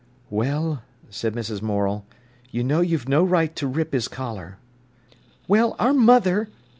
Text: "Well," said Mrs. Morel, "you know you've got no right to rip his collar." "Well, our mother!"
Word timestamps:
"Well," 0.31 0.81
said 1.11 1.35
Mrs. 1.35 1.61
Morel, 1.61 2.07
"you 2.49 2.63
know 2.63 2.81
you've 2.81 3.05
got 3.05 3.11
no 3.11 3.23
right 3.23 3.55
to 3.55 3.67
rip 3.67 3.93
his 3.93 4.07
collar." 4.07 4.57
"Well, 5.47 5.75
our 5.77 5.93
mother!" 5.93 6.49